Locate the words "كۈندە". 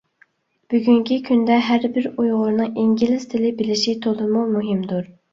1.25-1.57